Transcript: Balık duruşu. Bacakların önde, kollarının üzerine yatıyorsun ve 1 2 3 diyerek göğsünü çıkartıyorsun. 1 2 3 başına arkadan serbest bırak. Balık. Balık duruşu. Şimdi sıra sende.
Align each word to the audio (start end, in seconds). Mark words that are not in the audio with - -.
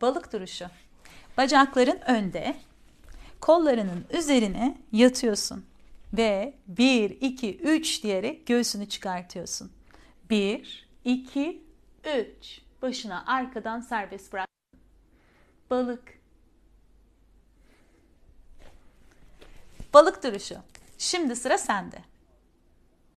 Balık 0.00 0.32
duruşu. 0.32 0.66
Bacakların 1.36 2.00
önde, 2.10 2.56
kollarının 3.40 4.06
üzerine 4.10 4.78
yatıyorsun 4.92 5.66
ve 6.12 6.54
1 6.66 7.10
2 7.10 7.56
3 7.58 8.02
diyerek 8.02 8.46
göğsünü 8.46 8.88
çıkartıyorsun. 8.88 9.72
1 10.30 10.88
2 11.04 11.62
3 12.40 12.60
başına 12.82 13.24
arkadan 13.26 13.80
serbest 13.80 14.32
bırak. 14.32 14.48
Balık. 15.70 16.18
Balık 19.94 20.22
duruşu. 20.24 20.56
Şimdi 20.98 21.36
sıra 21.36 21.58
sende. 21.58 22.15